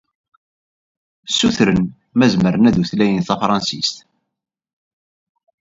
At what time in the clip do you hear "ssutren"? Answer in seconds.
1.29-1.79